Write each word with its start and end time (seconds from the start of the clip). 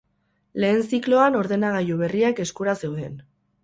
Lehen 0.63 0.81
zikloan 0.93 1.39
ordenagailu 1.43 2.01
berriak 2.03 2.45
eskura 2.49 2.79
zeuden. 2.85 3.27